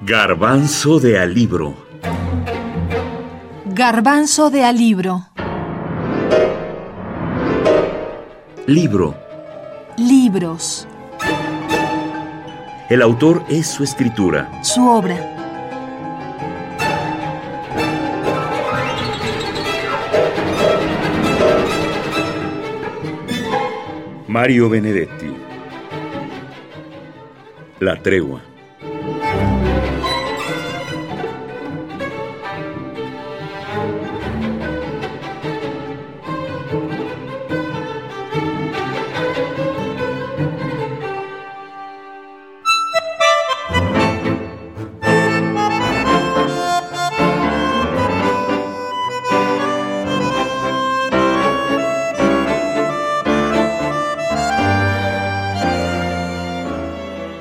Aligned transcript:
Garbanzo 0.00 1.00
de 1.00 1.18
alibro. 1.18 1.74
Garbanzo 3.64 4.48
de 4.48 4.62
alibro. 4.62 5.26
Libro. 8.66 9.16
Libros. 9.96 10.86
El 12.88 13.02
autor 13.02 13.42
es 13.48 13.66
su 13.66 13.82
escritura. 13.82 14.62
Su 14.62 14.88
obra. 14.88 15.16
Mario 24.28 24.68
Benedetti. 24.68 25.34
La 27.80 28.00
tregua. 28.00 28.42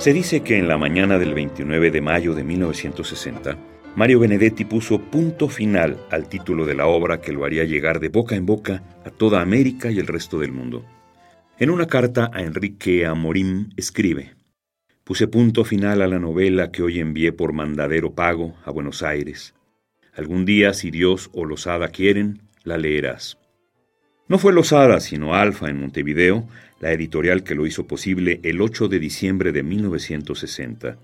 Se 0.07 0.13
dice 0.13 0.39
que 0.41 0.57
en 0.57 0.69
la 0.69 0.77
mañana 0.77 1.19
del 1.19 1.33
29 1.33 1.91
de 1.91 1.99
mayo 1.99 2.33
de 2.33 2.45
1960, 2.45 3.57
Mario 3.97 4.21
Benedetti 4.21 4.63
puso 4.63 5.01
punto 5.01 5.49
final 5.49 5.97
al 6.09 6.29
título 6.29 6.65
de 6.65 6.75
la 6.75 6.87
obra 6.87 7.19
que 7.19 7.33
lo 7.33 7.43
haría 7.43 7.65
llegar 7.65 7.99
de 7.99 8.07
boca 8.07 8.37
en 8.37 8.45
boca 8.45 8.83
a 9.03 9.09
toda 9.09 9.41
América 9.41 9.91
y 9.91 9.99
el 9.99 10.07
resto 10.07 10.39
del 10.39 10.53
mundo. 10.53 10.85
En 11.59 11.69
una 11.69 11.87
carta 11.87 12.31
a 12.33 12.41
Enrique 12.41 13.05
Amorim 13.05 13.71
escribe, 13.75 14.35
Puse 15.03 15.27
punto 15.27 15.65
final 15.65 16.01
a 16.01 16.07
la 16.07 16.19
novela 16.19 16.71
que 16.71 16.83
hoy 16.83 17.01
envié 17.01 17.33
por 17.33 17.51
mandadero 17.51 18.13
pago 18.13 18.55
a 18.63 18.71
Buenos 18.71 19.03
Aires. 19.03 19.55
Algún 20.15 20.45
día, 20.45 20.73
si 20.73 20.89
Dios 20.89 21.29
o 21.33 21.43
Losada 21.43 21.89
quieren, 21.89 22.43
la 22.63 22.77
leerás. 22.77 23.37
No 24.29 24.37
fue 24.37 24.53
Losada, 24.53 25.01
sino 25.01 25.35
Alfa 25.35 25.69
en 25.69 25.81
Montevideo, 25.81 26.47
la 26.79 26.91
editorial 26.91 27.43
que 27.43 27.55
lo 27.55 27.65
hizo 27.65 27.87
posible 27.87 28.39
el 28.43 28.61
8 28.61 28.87
de 28.87 28.99
diciembre 28.99 29.51
de 29.51 29.63
1960, 29.63 30.97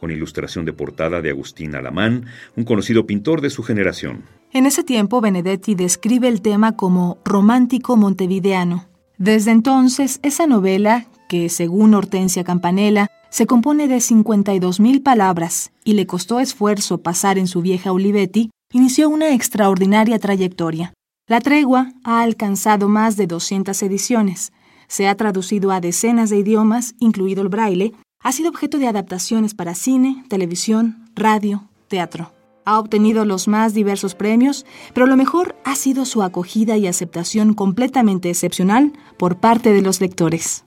con 0.00 0.10
ilustración 0.10 0.64
de 0.64 0.72
portada 0.72 1.20
de 1.20 1.30
Agustín 1.30 1.74
Alamán, 1.74 2.26
un 2.56 2.64
conocido 2.64 3.06
pintor 3.06 3.40
de 3.40 3.50
su 3.50 3.62
generación. 3.62 4.22
En 4.52 4.64
ese 4.66 4.84
tiempo, 4.84 5.20
Benedetti 5.20 5.74
describe 5.74 6.28
el 6.28 6.40
tema 6.40 6.76
como 6.76 7.18
romántico 7.24 7.96
montevideano. 7.96 8.86
Desde 9.18 9.50
entonces, 9.50 10.20
esa 10.22 10.46
novela, 10.46 11.06
que 11.28 11.48
según 11.48 11.94
Hortensia 11.94 12.44
Campanella, 12.44 13.08
se 13.30 13.46
compone 13.46 13.88
de 13.88 13.96
52.000 13.96 15.02
palabras 15.02 15.72
y 15.84 15.94
le 15.94 16.06
costó 16.06 16.40
esfuerzo 16.40 17.02
pasar 17.02 17.36
en 17.36 17.46
su 17.46 17.60
vieja 17.60 17.92
Olivetti, 17.92 18.50
inició 18.72 19.08
una 19.10 19.34
extraordinaria 19.34 20.18
trayectoria. 20.18 20.94
La 21.26 21.40
tregua 21.40 21.92
ha 22.04 22.22
alcanzado 22.22 22.88
más 22.88 23.16
de 23.16 23.26
200 23.26 23.82
ediciones, 23.82 24.52
se 24.88 25.06
ha 25.06 25.14
traducido 25.14 25.70
a 25.70 25.80
decenas 25.80 26.30
de 26.30 26.38
idiomas, 26.38 26.94
incluido 26.98 27.42
el 27.42 27.48
braille, 27.48 27.92
ha 28.22 28.32
sido 28.32 28.48
objeto 28.50 28.78
de 28.78 28.88
adaptaciones 28.88 29.54
para 29.54 29.74
cine, 29.74 30.24
televisión, 30.28 31.04
radio, 31.14 31.62
teatro. 31.86 32.32
Ha 32.64 32.78
obtenido 32.78 33.24
los 33.24 33.48
más 33.48 33.72
diversos 33.72 34.14
premios, 34.14 34.66
pero 34.92 35.06
lo 35.06 35.16
mejor 35.16 35.54
ha 35.64 35.74
sido 35.74 36.04
su 36.04 36.22
acogida 36.22 36.76
y 36.76 36.86
aceptación 36.86 37.54
completamente 37.54 38.28
excepcional 38.28 38.92
por 39.16 39.38
parte 39.38 39.72
de 39.72 39.82
los 39.82 40.00
lectores. 40.00 40.64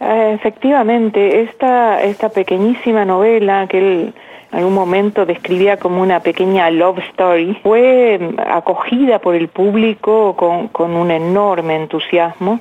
Eh, 0.00 0.32
efectivamente, 0.34 1.42
esta, 1.42 2.02
esta 2.02 2.28
pequeñísima 2.28 3.04
novela 3.04 3.66
que 3.68 3.78
él 3.78 4.14
en 4.52 4.58
algún 4.58 4.74
momento 4.74 5.24
describía 5.24 5.78
como 5.78 6.02
una 6.02 6.20
pequeña 6.20 6.70
love 6.70 6.98
story, 7.10 7.58
fue 7.62 8.20
acogida 8.46 9.18
por 9.18 9.34
el 9.34 9.48
público 9.48 10.36
con 10.36 10.94
un 10.94 11.10
enorme 11.10 11.76
entusiasmo. 11.76 12.60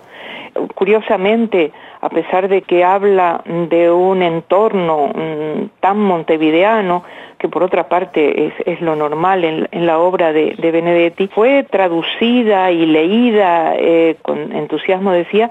Curiosamente, 0.76 1.72
a 2.02 2.10
pesar 2.10 2.48
de 2.48 2.62
que 2.64 2.84
habla 2.84 3.42
de 3.46 3.92
un 3.92 4.22
entorno 4.22 5.08
mm, 5.08 5.80
tan 5.80 6.00
montevideano, 6.00 7.04
que 7.42 7.50
por 7.50 7.64
otra 7.64 7.90
parte 7.90 8.54
es, 8.66 8.82
lo 8.82 8.96
normal 8.96 9.44
en, 9.44 9.68
en, 9.72 9.88
la 9.88 9.98
obra 9.98 10.32
de, 10.32 10.56
de, 10.60 10.72
Benedetti, 10.72 11.28
fue 11.28 11.64
traducida 11.64 12.72
y 12.72 12.86
leída 12.86 13.74
eh, 13.78 14.18
con 14.22 14.52
entusiasmo, 14.56 15.12
decía, 15.12 15.50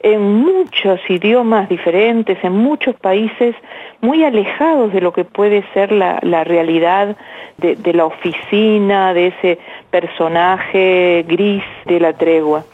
en 0.00 0.20
muchos 0.20 1.00
idiomas 1.08 1.68
diferentes, 1.68 2.36
en 2.42 2.52
muchos 2.52 2.94
países 2.96 3.54
muy 4.02 4.22
alejados 4.22 4.92
de 4.92 5.00
lo 5.00 5.14
que 5.14 5.24
puede 5.24 5.64
ser 5.72 5.92
la, 5.92 6.18
la 6.22 6.44
realidad 6.44 7.16
de, 7.56 7.76
de, 7.76 7.92
la 7.94 8.04
oficina, 8.04 9.14
de 9.14 9.28
ese 9.28 9.58
personaje 9.90 11.24
gris 11.26 11.64
de 11.86 12.00
la 12.00 12.12
tregua. 12.12 12.64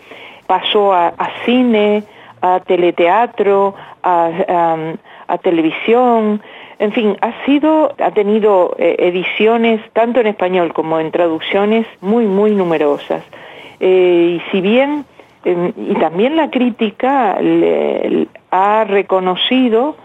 Pasó 0.47 0.93
a, 0.93 1.09
a 1.09 1.31
cine, 1.45 2.05
a 2.41 2.61
teleteatro, 2.61 3.75
a, 4.03 5.39
televisión, 5.43 6.41
en 6.79 6.93
fin, 6.93 7.17
ha 7.21 7.33
sido, 7.45 7.95
ha 7.99 8.11
tenido 8.13 8.75
eh, 8.79 8.97
ediciones 8.99 9.81
tanto 9.93 10.21
en 10.21 10.29
español 10.29 10.73
como 10.73 11.01
en 11.01 11.11
traducciones 11.11 11.87
muy, 12.01 12.27
muy 12.27 12.53
numerosas. 12.53 13.23
Eh, 13.81 14.39
y 14.39 14.51
si 14.51 14.61
bien 14.61 15.05
y 15.45 15.95
también 15.95 16.35
la 16.37 16.51
crítica 16.51 17.41
le, 17.41 18.27
ha 18.51 18.85
reconocido 18.85 19.97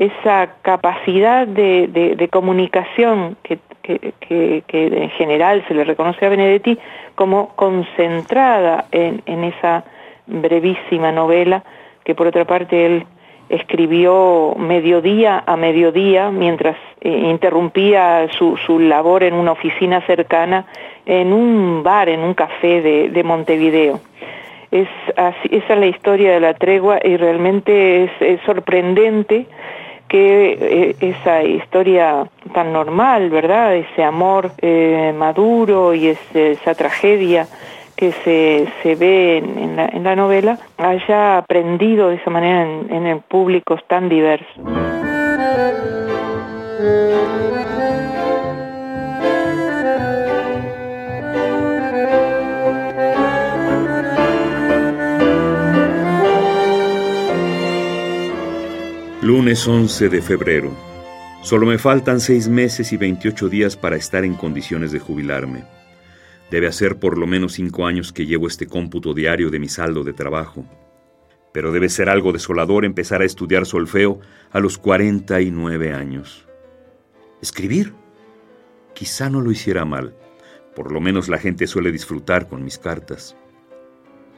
esa 0.00 0.54
capacidad 0.62 1.46
de, 1.46 2.28
comunicación 2.32 3.36
que, 3.42 3.58
en 4.70 5.10
general 5.10 5.62
se 5.68 5.74
le 5.74 5.84
reconoce 5.84 6.24
a 6.24 6.30
Benedetti 6.30 6.78
como 7.14 7.54
concentrada 7.54 8.86
en, 8.92 9.44
esa 9.44 9.84
brevísima 10.26 11.12
novela 11.12 11.62
que 12.02 12.14
por 12.14 12.26
otra 12.26 12.46
parte 12.46 12.86
él 12.86 13.06
escribió 13.50 14.54
mediodía 14.56 15.44
a 15.46 15.56
mediodía 15.58 16.30
mientras 16.30 16.76
eh, 17.02 17.10
interrumpía 17.10 18.26
su, 18.38 18.78
labor 18.78 19.22
en 19.22 19.34
una 19.34 19.52
oficina 19.52 20.00
cercana 20.06 20.64
en 21.04 21.34
un 21.34 21.82
bar, 21.82 22.08
en 22.08 22.20
un 22.20 22.32
café 22.32 22.80
de, 22.80 23.10
de 23.10 23.22
Montevideo. 23.22 24.00
Es 24.70 24.88
esa 25.16 25.74
es 25.74 25.78
la 25.78 25.86
historia 25.86 26.32
de 26.32 26.40
la 26.40 26.54
tregua 26.54 27.00
y 27.04 27.18
realmente 27.18 28.04
es 28.04 28.40
sorprendente 28.46 29.46
que 30.10 30.58
eh, 30.60 30.96
esa 31.00 31.44
historia 31.44 32.26
tan 32.52 32.72
normal, 32.72 33.30
¿verdad? 33.30 33.76
Ese 33.76 34.02
amor 34.02 34.50
eh, 34.60 35.14
maduro 35.16 35.94
y 35.94 36.08
esa 36.08 36.74
tragedia 36.74 37.46
que 37.96 38.12
se, 38.24 38.66
se 38.82 38.96
ve 38.96 39.38
en, 39.38 39.76
la, 39.76 39.86
en, 39.86 40.02
la, 40.02 40.16
novela 40.16 40.58
haya 40.78 41.38
aprendido 41.38 42.08
de 42.08 42.16
esa 42.16 42.30
manera 42.30 42.62
en, 42.62 43.06
en 43.06 43.20
públicos 43.20 43.80
tan 43.86 44.08
diversos. 44.08 44.99
Lunes 59.50 59.66
11 59.66 60.08
de 60.10 60.22
febrero. 60.22 60.70
Solo 61.42 61.66
me 61.66 61.76
faltan 61.76 62.20
seis 62.20 62.46
meses 62.46 62.92
y 62.92 62.96
28 62.96 63.48
días 63.48 63.76
para 63.76 63.96
estar 63.96 64.24
en 64.24 64.34
condiciones 64.34 64.92
de 64.92 65.00
jubilarme. 65.00 65.64
Debe 66.52 66.68
hacer 66.68 67.00
por 67.00 67.18
lo 67.18 67.26
menos 67.26 67.54
cinco 67.54 67.84
años 67.84 68.12
que 68.12 68.26
llevo 68.26 68.46
este 68.46 68.68
cómputo 68.68 69.12
diario 69.12 69.50
de 69.50 69.58
mi 69.58 69.68
saldo 69.68 70.04
de 70.04 70.12
trabajo. 70.12 70.64
Pero 71.52 71.72
debe 71.72 71.88
ser 71.88 72.08
algo 72.08 72.30
desolador 72.30 72.84
empezar 72.84 73.22
a 73.22 73.24
estudiar 73.24 73.66
solfeo 73.66 74.20
a 74.52 74.60
los 74.60 74.78
49 74.78 75.94
años. 75.94 76.46
¿Escribir? 77.42 77.92
Quizá 78.94 79.30
no 79.30 79.40
lo 79.40 79.50
hiciera 79.50 79.84
mal. 79.84 80.14
Por 80.76 80.92
lo 80.92 81.00
menos 81.00 81.28
la 81.28 81.38
gente 81.38 81.66
suele 81.66 81.90
disfrutar 81.90 82.46
con 82.46 82.62
mis 82.62 82.78
cartas. 82.78 83.34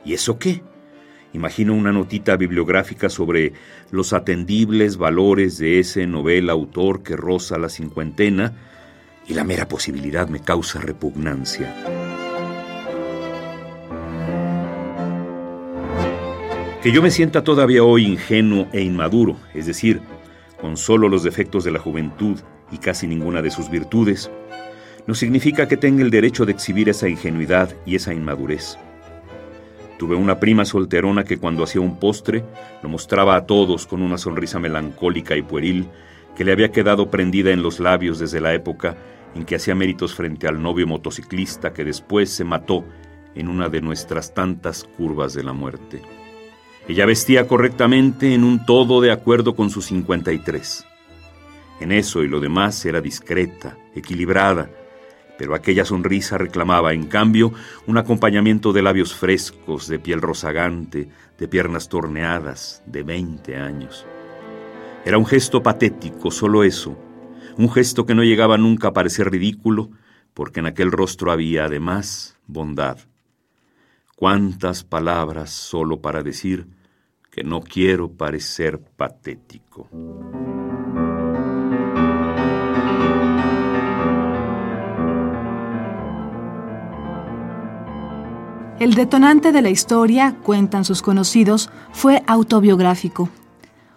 ¿Y 0.06 0.14
eso 0.14 0.38
qué? 0.38 0.62
Imagino 1.34 1.74
una 1.74 1.92
notita 1.92 2.36
bibliográfica 2.36 3.08
sobre 3.08 3.54
los 3.90 4.12
atendibles 4.12 4.98
valores 4.98 5.56
de 5.58 5.78
ese 5.78 6.06
novel 6.06 6.50
autor 6.50 7.02
que 7.02 7.16
roza 7.16 7.58
la 7.58 7.70
cincuentena 7.70 8.52
y 9.26 9.34
la 9.34 9.44
mera 9.44 9.66
posibilidad 9.66 10.28
me 10.28 10.40
causa 10.40 10.80
repugnancia. 10.80 11.74
Que 16.82 16.92
yo 16.92 17.00
me 17.00 17.10
sienta 17.10 17.44
todavía 17.44 17.84
hoy 17.84 18.04
ingenuo 18.04 18.66
e 18.72 18.82
inmaduro, 18.82 19.36
es 19.54 19.66
decir, 19.66 20.00
con 20.60 20.76
solo 20.76 21.08
los 21.08 21.22
defectos 21.22 21.64
de 21.64 21.70
la 21.70 21.78
juventud 21.78 22.40
y 22.70 22.78
casi 22.78 23.06
ninguna 23.06 23.40
de 23.40 23.50
sus 23.50 23.70
virtudes, 23.70 24.30
no 25.06 25.14
significa 25.14 25.66
que 25.66 25.76
tenga 25.76 26.02
el 26.02 26.10
derecho 26.10 26.44
de 26.44 26.52
exhibir 26.52 26.88
esa 26.88 27.08
ingenuidad 27.08 27.74
y 27.86 27.94
esa 27.96 28.12
inmadurez. 28.12 28.78
Tuve 30.02 30.16
una 30.16 30.40
prima 30.40 30.64
solterona 30.64 31.22
que 31.22 31.38
cuando 31.38 31.62
hacía 31.62 31.80
un 31.80 32.00
postre 32.00 32.44
lo 32.82 32.88
mostraba 32.88 33.36
a 33.36 33.46
todos 33.46 33.86
con 33.86 34.02
una 34.02 34.18
sonrisa 34.18 34.58
melancólica 34.58 35.36
y 35.36 35.42
pueril 35.42 35.86
que 36.34 36.44
le 36.44 36.50
había 36.50 36.72
quedado 36.72 37.08
prendida 37.08 37.52
en 37.52 37.62
los 37.62 37.78
labios 37.78 38.18
desde 38.18 38.40
la 38.40 38.52
época 38.52 38.96
en 39.36 39.44
que 39.44 39.54
hacía 39.54 39.76
méritos 39.76 40.12
frente 40.12 40.48
al 40.48 40.60
novio 40.60 40.88
motociclista 40.88 41.72
que 41.72 41.84
después 41.84 42.30
se 42.30 42.42
mató 42.42 42.84
en 43.36 43.46
una 43.46 43.68
de 43.68 43.80
nuestras 43.80 44.34
tantas 44.34 44.82
curvas 44.82 45.34
de 45.34 45.44
la 45.44 45.52
muerte. 45.52 46.02
Ella 46.88 47.06
vestía 47.06 47.46
correctamente 47.46 48.34
en 48.34 48.42
un 48.42 48.66
todo 48.66 49.00
de 49.00 49.12
acuerdo 49.12 49.54
con 49.54 49.70
sus 49.70 49.84
53. 49.84 50.84
En 51.78 51.92
eso 51.92 52.24
y 52.24 52.28
lo 52.28 52.40
demás 52.40 52.84
era 52.86 53.00
discreta, 53.00 53.78
equilibrada, 53.94 54.68
pero 55.42 55.56
aquella 55.56 55.84
sonrisa 55.84 56.38
reclamaba, 56.38 56.92
en 56.92 57.08
cambio, 57.08 57.52
un 57.88 57.98
acompañamiento 57.98 58.72
de 58.72 58.80
labios 58.80 59.12
frescos, 59.12 59.88
de 59.88 59.98
piel 59.98 60.22
rozagante, 60.22 61.08
de 61.36 61.48
piernas 61.48 61.88
torneadas, 61.88 62.80
de 62.86 63.02
20 63.02 63.56
años. 63.56 64.06
Era 65.04 65.18
un 65.18 65.26
gesto 65.26 65.60
patético, 65.60 66.30
solo 66.30 66.62
eso, 66.62 66.96
un 67.56 67.68
gesto 67.68 68.06
que 68.06 68.14
no 68.14 68.22
llegaba 68.22 68.56
nunca 68.56 68.86
a 68.86 68.92
parecer 68.92 69.32
ridículo, 69.32 69.90
porque 70.32 70.60
en 70.60 70.66
aquel 70.66 70.92
rostro 70.92 71.32
había, 71.32 71.64
además, 71.64 72.38
bondad. 72.46 72.98
Cuántas 74.14 74.84
palabras 74.84 75.50
solo 75.50 76.00
para 76.00 76.22
decir 76.22 76.68
que 77.32 77.42
no 77.42 77.62
quiero 77.62 78.12
parecer 78.12 78.78
patético. 78.78 79.88
El 88.82 88.94
detonante 88.94 89.52
de 89.52 89.62
la 89.62 89.70
historia, 89.70 90.34
cuentan 90.42 90.84
sus 90.84 91.02
conocidos, 91.02 91.70
fue 91.92 92.24
autobiográfico. 92.26 93.30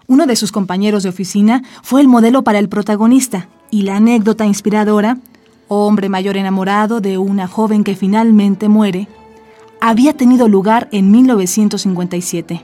Uno 0.06 0.28
de 0.28 0.36
sus 0.36 0.52
compañeros 0.52 1.02
de 1.02 1.10
oficina 1.10 1.64
fue 1.82 2.02
el 2.02 2.08
modelo 2.08 2.44
para 2.44 2.60
el 2.60 2.70
protagonista 2.70 3.50
y 3.72 3.82
la 3.82 3.96
anécdota 3.96 4.46
inspiradora, 4.46 5.18
hombre 5.70 6.08
mayor 6.08 6.38
enamorado 6.38 7.02
de 7.02 7.18
una 7.18 7.48
joven 7.48 7.84
que 7.84 7.96
finalmente 7.96 8.70
muere, 8.70 9.08
había 9.82 10.14
tenido 10.14 10.48
lugar 10.48 10.88
en 10.92 11.10
1957. 11.10 12.62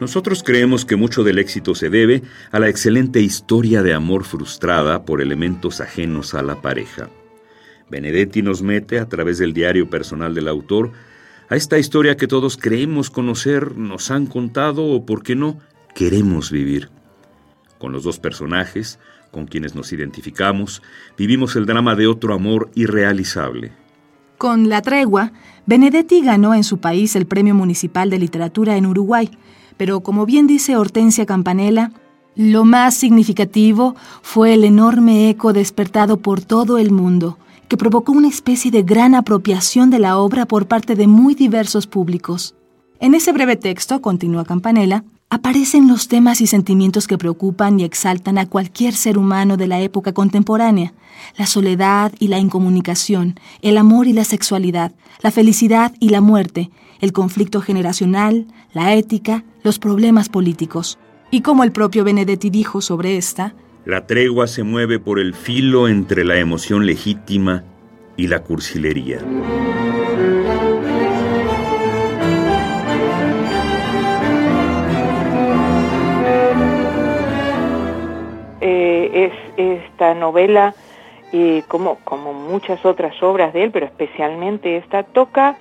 Nosotros 0.00 0.42
creemos 0.42 0.84
que 0.84 0.96
mucho 0.96 1.22
del 1.22 1.38
éxito 1.38 1.76
se 1.76 1.88
debe 1.88 2.24
a 2.50 2.58
la 2.58 2.68
excelente 2.68 3.20
historia 3.20 3.84
de 3.84 3.94
amor 3.94 4.24
frustrada 4.24 5.04
por 5.04 5.22
elementos 5.22 5.80
ajenos 5.80 6.34
a 6.34 6.42
la 6.42 6.60
pareja. 6.60 7.10
Benedetti 7.88 8.42
nos 8.42 8.60
mete, 8.60 8.98
a 8.98 9.08
través 9.08 9.38
del 9.38 9.52
diario 9.52 9.88
personal 9.88 10.34
del 10.34 10.48
autor, 10.48 10.90
a 11.48 11.56
esta 11.56 11.78
historia 11.78 12.16
que 12.16 12.26
todos 12.26 12.56
creemos 12.56 13.10
conocer, 13.10 13.76
nos 13.76 14.10
han 14.10 14.26
contado 14.26 14.84
o, 14.84 15.04
por 15.04 15.22
qué 15.22 15.36
no, 15.36 15.58
queremos 15.94 16.50
vivir. 16.50 16.90
Con 17.78 17.92
los 17.92 18.04
dos 18.04 18.18
personajes, 18.18 18.98
con 19.30 19.46
quienes 19.46 19.74
nos 19.74 19.92
identificamos, 19.92 20.82
vivimos 21.16 21.56
el 21.56 21.66
drama 21.66 21.96
de 21.96 22.06
otro 22.06 22.34
amor 22.34 22.70
irrealizable. 22.74 23.72
Con 24.38 24.68
La 24.68 24.82
Tregua, 24.82 25.32
Benedetti 25.66 26.22
ganó 26.22 26.54
en 26.54 26.64
su 26.64 26.78
país 26.78 27.16
el 27.16 27.26
Premio 27.26 27.54
Municipal 27.54 28.10
de 28.10 28.18
Literatura 28.18 28.76
en 28.76 28.86
Uruguay, 28.86 29.30
pero 29.76 30.00
como 30.00 30.26
bien 30.26 30.46
dice 30.46 30.76
Hortensia 30.76 31.26
Campanella, 31.26 31.92
lo 32.34 32.64
más 32.64 32.94
significativo 32.94 33.94
fue 34.22 34.54
el 34.54 34.64
enorme 34.64 35.28
eco 35.28 35.52
despertado 35.52 36.18
por 36.18 36.40
todo 36.40 36.78
el 36.78 36.90
mundo, 36.90 37.38
que 37.72 37.78
provocó 37.78 38.12
una 38.12 38.28
especie 38.28 38.70
de 38.70 38.82
gran 38.82 39.14
apropiación 39.14 39.88
de 39.88 39.98
la 39.98 40.18
obra 40.18 40.44
por 40.44 40.68
parte 40.68 40.94
de 40.94 41.06
muy 41.06 41.34
diversos 41.34 41.86
públicos. 41.86 42.54
En 43.00 43.14
ese 43.14 43.32
breve 43.32 43.56
texto, 43.56 44.02
continúa 44.02 44.44
Campanella, 44.44 45.04
aparecen 45.30 45.88
los 45.88 46.06
temas 46.06 46.42
y 46.42 46.46
sentimientos 46.46 47.06
que 47.06 47.16
preocupan 47.16 47.80
y 47.80 47.84
exaltan 47.84 48.36
a 48.36 48.44
cualquier 48.44 48.92
ser 48.92 49.16
humano 49.16 49.56
de 49.56 49.68
la 49.68 49.80
época 49.80 50.12
contemporánea, 50.12 50.92
la 51.38 51.46
soledad 51.46 52.12
y 52.18 52.28
la 52.28 52.38
incomunicación, 52.38 53.40
el 53.62 53.78
amor 53.78 54.06
y 54.06 54.12
la 54.12 54.24
sexualidad, 54.24 54.92
la 55.22 55.30
felicidad 55.30 55.94
y 55.98 56.10
la 56.10 56.20
muerte, 56.20 56.70
el 57.00 57.14
conflicto 57.14 57.62
generacional, 57.62 58.48
la 58.74 58.92
ética, 58.92 59.46
los 59.62 59.78
problemas 59.78 60.28
políticos. 60.28 60.98
Y 61.30 61.40
como 61.40 61.64
el 61.64 61.72
propio 61.72 62.04
Benedetti 62.04 62.50
dijo 62.50 62.82
sobre 62.82 63.16
esta, 63.16 63.54
la 63.84 64.06
tregua 64.06 64.46
se 64.46 64.62
mueve 64.62 64.98
por 64.98 65.18
el 65.18 65.34
filo 65.34 65.88
entre 65.88 66.24
la 66.24 66.36
emoción 66.36 66.86
legítima 66.86 67.64
y 68.16 68.28
la 68.28 68.40
cursilería. 68.40 69.18
es 79.12 79.32
esta 79.56 80.14
novela, 80.14 80.74
eh, 81.32 81.62
como, 81.68 81.96
como 82.04 82.32
muchas 82.32 82.84
otras 82.84 83.20
obras 83.22 83.52
de 83.52 83.64
él, 83.64 83.70
pero 83.70 83.86
especialmente 83.86 84.76
esta, 84.76 85.02
toca 85.02 85.56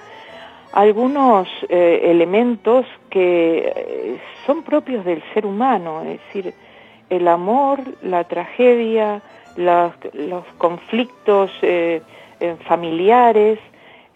algunos 0.74 1.48
eh, 1.70 2.02
elementos 2.06 2.86
que 3.10 3.74
eh, 3.76 4.18
son 4.46 4.64
propios 4.64 5.04
del 5.06 5.22
ser 5.34 5.46
humano, 5.46 6.02
es 6.04 6.20
decir, 6.26 6.54
el 7.12 7.28
amor, 7.28 7.80
la 8.02 8.24
tragedia, 8.24 9.22
los, 9.56 9.94
conflictos 10.58 11.52
familiares, 12.66 13.60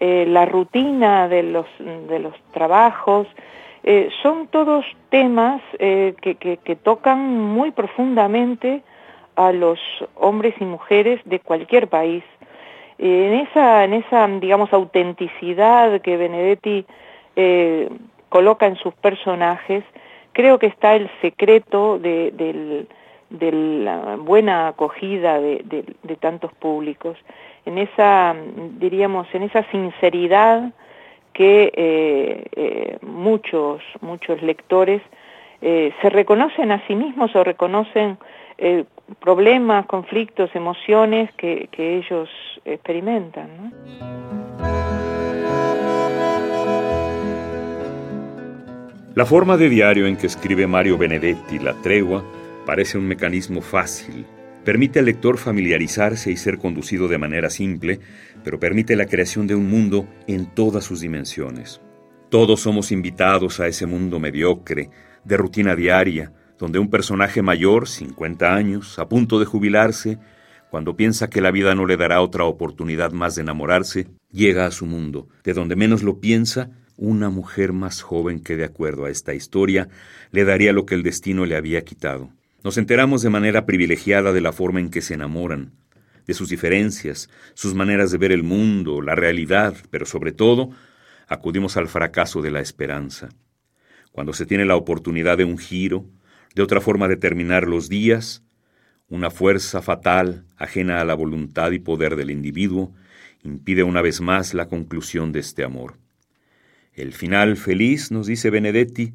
la 0.00 0.46
rutina 0.46 1.28
de 1.28 1.44
los, 1.44 1.66
de 1.78 2.18
los 2.18 2.34
trabajos, 2.52 3.28
son 4.22 4.48
todos 4.48 4.84
temas 5.10 5.62
que, 5.78 6.36
que, 6.40 6.56
que, 6.56 6.76
tocan 6.76 7.38
muy 7.38 7.70
profundamente 7.70 8.82
a 9.36 9.52
los 9.52 9.78
hombres 10.16 10.54
y 10.58 10.64
mujeres 10.64 11.20
de 11.24 11.38
cualquier 11.38 11.88
país. 11.88 12.24
En 12.98 13.34
esa, 13.34 13.84
en 13.84 13.92
esa 13.92 14.26
digamos, 14.26 14.72
autenticidad 14.72 16.00
que 16.00 16.16
Benedetti 16.16 16.86
eh, 17.36 17.90
coloca 18.30 18.66
en 18.66 18.76
sus 18.76 18.94
personajes, 18.94 19.84
creo 20.36 20.58
que 20.58 20.66
está 20.66 20.94
el 20.94 21.08
secreto 21.22 21.98
de, 21.98 22.86
la 23.30 24.16
buena 24.16 24.68
acogida 24.68 25.40
de, 25.40 25.82
tantos 26.20 26.52
públicos, 26.52 27.16
en 27.64 27.78
esa, 27.78 28.36
diríamos, 28.78 29.26
en 29.32 29.44
esa 29.44 29.62
sinceridad 29.70 30.72
que 31.32 31.72
eh, 31.74 32.44
eh, 32.54 32.98
muchos, 33.00 33.80
muchos 34.02 34.42
lectores 34.42 35.00
se 35.58 36.10
reconocen 36.10 36.70
a 36.70 36.86
sí 36.86 36.94
mismos 36.94 37.34
o 37.34 37.42
reconocen 37.42 38.18
problemas, 39.20 39.86
conflictos, 39.86 40.54
emociones 40.54 41.32
que, 41.32 41.66
ellos 41.78 42.28
experimentan. 42.66 43.72
La 49.16 49.24
forma 49.24 49.56
de 49.56 49.70
diario 49.70 50.06
en 50.06 50.18
que 50.18 50.26
escribe 50.26 50.66
Mario 50.66 50.98
Benedetti 50.98 51.58
La 51.58 51.72
Tregua 51.80 52.22
parece 52.66 52.98
un 52.98 53.06
mecanismo 53.06 53.62
fácil. 53.62 54.26
Permite 54.62 54.98
al 54.98 55.06
lector 55.06 55.38
familiarizarse 55.38 56.30
y 56.30 56.36
ser 56.36 56.58
conducido 56.58 57.08
de 57.08 57.16
manera 57.16 57.48
simple, 57.48 57.98
pero 58.44 58.60
permite 58.60 58.94
la 58.94 59.06
creación 59.06 59.46
de 59.46 59.54
un 59.54 59.70
mundo 59.70 60.06
en 60.26 60.54
todas 60.54 60.84
sus 60.84 61.00
dimensiones. 61.00 61.80
Todos 62.28 62.60
somos 62.60 62.92
invitados 62.92 63.58
a 63.58 63.68
ese 63.68 63.86
mundo 63.86 64.20
mediocre, 64.20 64.90
de 65.24 65.36
rutina 65.38 65.74
diaria, 65.74 66.34
donde 66.58 66.78
un 66.78 66.90
personaje 66.90 67.40
mayor, 67.40 67.88
50 67.88 68.54
años, 68.54 68.98
a 68.98 69.08
punto 69.08 69.40
de 69.40 69.46
jubilarse, 69.46 70.18
cuando 70.70 70.94
piensa 70.94 71.30
que 71.30 71.40
la 71.40 71.52
vida 71.52 71.74
no 71.74 71.86
le 71.86 71.96
dará 71.96 72.20
otra 72.20 72.44
oportunidad 72.44 73.12
más 73.12 73.34
de 73.34 73.40
enamorarse, 73.40 74.08
llega 74.30 74.66
a 74.66 74.70
su 74.70 74.84
mundo, 74.84 75.30
de 75.42 75.54
donde 75.54 75.74
menos 75.74 76.02
lo 76.02 76.20
piensa, 76.20 76.68
una 76.96 77.30
mujer 77.30 77.72
más 77.72 78.02
joven 78.02 78.40
que 78.40 78.56
de 78.56 78.64
acuerdo 78.64 79.04
a 79.04 79.10
esta 79.10 79.34
historia 79.34 79.88
le 80.30 80.44
daría 80.44 80.72
lo 80.72 80.86
que 80.86 80.94
el 80.94 81.02
destino 81.02 81.46
le 81.46 81.56
había 81.56 81.82
quitado. 81.84 82.30
Nos 82.64 82.78
enteramos 82.78 83.22
de 83.22 83.30
manera 83.30 83.66
privilegiada 83.66 84.32
de 84.32 84.40
la 84.40 84.52
forma 84.52 84.80
en 84.80 84.90
que 84.90 85.02
se 85.02 85.14
enamoran, 85.14 85.72
de 86.26 86.34
sus 86.34 86.48
diferencias, 86.48 87.30
sus 87.54 87.74
maneras 87.74 88.10
de 88.10 88.18
ver 88.18 88.32
el 88.32 88.42
mundo, 88.42 89.00
la 89.02 89.14
realidad, 89.14 89.76
pero 89.90 90.06
sobre 90.06 90.32
todo, 90.32 90.70
acudimos 91.28 91.76
al 91.76 91.88
fracaso 91.88 92.42
de 92.42 92.50
la 92.50 92.60
esperanza. 92.60 93.28
Cuando 94.10 94.32
se 94.32 94.46
tiene 94.46 94.64
la 94.64 94.76
oportunidad 94.76 95.38
de 95.38 95.44
un 95.44 95.58
giro, 95.58 96.06
de 96.54 96.62
otra 96.62 96.80
forma 96.80 97.06
de 97.06 97.16
terminar 97.16 97.68
los 97.68 97.88
días, 97.88 98.42
una 99.08 99.30
fuerza 99.30 99.82
fatal, 99.82 100.46
ajena 100.56 101.00
a 101.00 101.04
la 101.04 101.14
voluntad 101.14 101.70
y 101.70 101.78
poder 101.78 102.16
del 102.16 102.30
individuo, 102.30 102.92
impide 103.44 103.84
una 103.84 104.02
vez 104.02 104.20
más 104.20 104.54
la 104.54 104.66
conclusión 104.66 105.30
de 105.32 105.40
este 105.40 105.62
amor. 105.62 105.98
El 106.96 107.12
final 107.12 107.58
feliz, 107.58 108.10
nos 108.10 108.26
dice 108.26 108.48
Benedetti, 108.48 109.12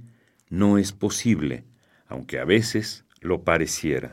no 0.50 0.78
es 0.78 0.92
posible, 0.92 1.64
aunque 2.08 2.38
a 2.38 2.46
veces 2.46 3.06
lo 3.22 3.44
pareciera. 3.44 4.12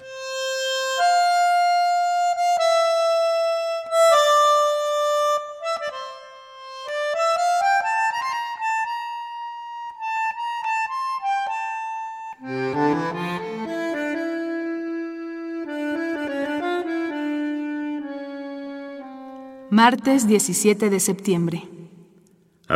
Martes 19.70 20.26
17 20.26 20.88
de 20.88 21.00
septiembre. 21.00 21.77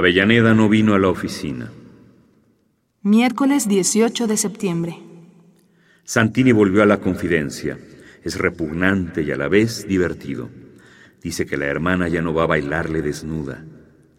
Avellaneda 0.03 0.53
no 0.53 0.69
vino 0.69 0.95
a 0.95 0.99
la 0.99 1.09
oficina. 1.09 1.71
Miércoles 3.03 3.69
18 3.69 4.27
de 4.27 4.37
septiembre. 4.37 4.99
Santini 6.03 6.51
volvió 6.51 6.83
a 6.83 6.87
la 6.87 6.99
confidencia. 6.99 7.79
Es 8.25 8.37
repugnante 8.37 9.23
y 9.23 9.31
a 9.31 9.37
la 9.37 9.47
vez 9.47 9.87
divertido. 9.87 10.51
Dice 11.23 11.47
que 11.47 11.57
la 11.57 11.67
hermana 11.67 12.09
ya 12.09 12.21
no 12.21 12.35
va 12.35 12.43
a 12.43 12.47
bailarle 12.49 13.01
desnuda. 13.01 13.65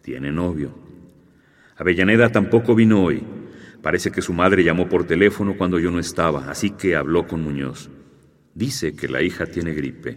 Tiene 0.00 0.32
novio. 0.32 0.74
Avellaneda 1.76 2.32
tampoco 2.32 2.74
vino 2.74 3.04
hoy. 3.04 3.22
Parece 3.82 4.10
que 4.10 4.22
su 4.22 4.32
madre 4.32 4.64
llamó 4.64 4.88
por 4.88 5.06
teléfono 5.06 5.54
cuando 5.58 5.78
yo 5.78 5.90
no 5.90 5.98
estaba, 5.98 6.50
así 6.50 6.70
que 6.70 6.96
habló 6.96 7.26
con 7.26 7.42
Muñoz. 7.42 7.90
Dice 8.54 8.96
que 8.96 9.06
la 9.06 9.20
hija 9.20 9.44
tiene 9.44 9.74
gripe. 9.74 10.16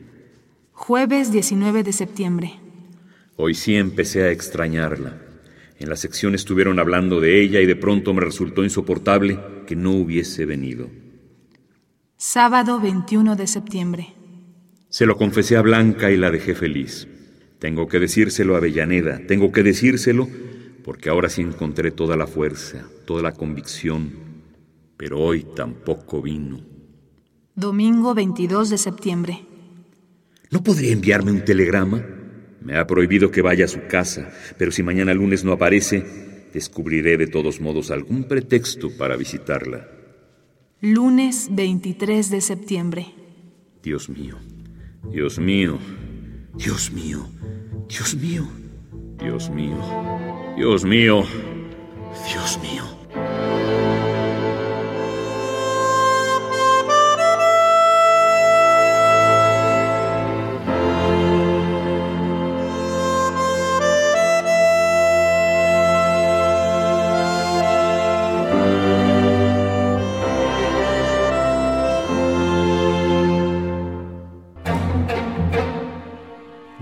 Jueves 0.72 1.30
19 1.34 1.84
de 1.84 1.92
septiembre. 1.92 2.54
Hoy 3.36 3.54
sí 3.54 3.76
empecé 3.76 4.24
a 4.24 4.32
extrañarla. 4.32 5.27
En 5.80 5.90
la 5.90 5.96
sección 5.96 6.34
estuvieron 6.34 6.80
hablando 6.80 7.20
de 7.20 7.42
ella 7.42 7.62
y 7.62 7.66
de 7.66 7.76
pronto 7.76 8.14
me 8.14 8.22
resultó 8.22 8.64
insoportable 8.64 9.40
que 9.68 9.76
no 9.76 9.92
hubiese 9.92 10.46
venido. 10.46 10.90
Sábado 12.18 12.80
21 12.80 13.36
de 13.36 13.46
septiembre. 13.46 14.14
Se 14.90 15.06
lo 15.06 15.18
confesé 15.18 15.56
a 15.56 15.62
Blanca 15.62 16.10
y 16.10 16.18
la 16.18 16.32
dejé 16.32 16.56
feliz. 16.56 17.08
Tengo 17.60 17.88
que 17.88 18.00
decírselo 18.00 18.56
a 18.56 18.58
Avellaneda, 18.58 19.20
tengo 19.28 19.52
que 19.52 19.62
decírselo 19.62 20.28
porque 20.84 21.10
ahora 21.10 21.30
sí 21.30 21.42
encontré 21.42 21.92
toda 21.92 22.16
la 22.16 22.28
fuerza, 22.28 22.88
toda 23.06 23.22
la 23.22 23.34
convicción, 23.34 24.14
pero 24.96 25.20
hoy 25.20 25.46
tampoco 25.56 26.22
vino. 26.22 26.62
Domingo 27.56 28.14
22 28.16 28.70
de 28.70 28.78
septiembre. 28.78 29.46
¿No 30.50 30.64
podría 30.64 30.94
enviarme 30.94 31.32
un 31.32 31.44
telegrama? 31.44 32.04
Me 32.68 32.78
ha 32.78 32.86
prohibido 32.86 33.32
que 33.32 33.42
vaya 33.42 33.64
a 33.64 33.70
su 33.70 33.88
casa, 33.88 34.30
pero 34.58 34.74
si 34.74 34.84
mañana 34.84 35.14
lunes 35.14 35.46
no 35.46 35.54
aparece, 35.54 36.04
descubriré 36.54 37.16
de 37.16 37.28
todos 37.28 37.62
modos 37.62 37.92
algún 37.92 38.26
pretexto 38.26 38.90
para 38.98 39.16
visitarla. 39.16 39.88
Lunes 40.82 41.48
23 41.50 42.30
de 42.30 42.42
septiembre. 42.42 43.06
Dios 43.82 44.10
mío, 44.10 44.38
Dios 45.10 45.40
mío, 45.40 45.80
Dios 46.56 46.92
mío, 46.92 47.30
Dios 47.88 48.16
mío, 48.18 48.46
Dios 49.18 49.50
mío, 49.50 49.78
Dios 50.58 50.84
mío, 50.84 51.24
Dios 52.28 52.60
mío. 52.62 52.87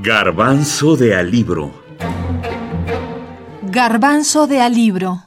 Garbanzo 0.05 0.95
de 0.95 1.15
alibro. 1.15 1.71
Garbanzo 3.63 4.45
de 4.45 4.62
alibro. 4.62 5.24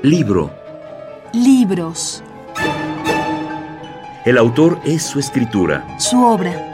Libro. 0.00 0.50
Libros. 1.34 2.24
El 4.24 4.38
autor 4.38 4.80
es 4.86 5.02
su 5.02 5.18
escritura. 5.18 5.86
Su 5.98 6.24
obra. 6.24 6.73